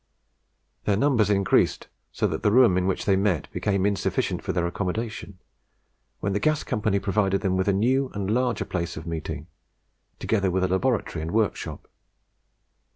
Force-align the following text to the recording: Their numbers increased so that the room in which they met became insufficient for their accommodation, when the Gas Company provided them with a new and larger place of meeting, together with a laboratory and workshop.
Their 0.85 0.97
numbers 0.97 1.29
increased 1.29 1.87
so 2.11 2.25
that 2.25 2.41
the 2.41 2.51
room 2.51 2.75
in 2.75 2.87
which 2.87 3.05
they 3.05 3.15
met 3.15 3.51
became 3.51 3.85
insufficient 3.85 4.41
for 4.41 4.51
their 4.51 4.65
accommodation, 4.65 5.37
when 6.21 6.33
the 6.33 6.39
Gas 6.39 6.63
Company 6.63 6.97
provided 6.97 7.41
them 7.41 7.55
with 7.55 7.67
a 7.67 7.71
new 7.71 8.09
and 8.15 8.31
larger 8.33 8.65
place 8.65 8.97
of 8.97 9.05
meeting, 9.05 9.45
together 10.17 10.49
with 10.49 10.63
a 10.63 10.67
laboratory 10.67 11.21
and 11.21 11.29
workshop. 11.29 11.87